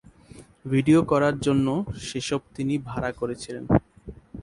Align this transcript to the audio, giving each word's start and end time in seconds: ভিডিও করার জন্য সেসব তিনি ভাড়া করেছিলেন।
ভিডিও 0.65 0.99
করার 1.11 1.35
জন্য 1.39 1.67
সেসব 2.07 2.41
তিনি 2.55 2.73
ভাড়া 2.89 3.11
করেছিলেন। 3.19 3.63